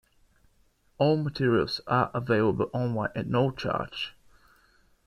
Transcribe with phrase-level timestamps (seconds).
[0.97, 4.15] All materials are available online at no charge.